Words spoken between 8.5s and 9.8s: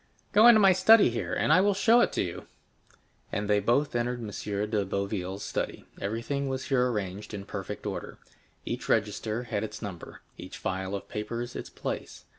each register had its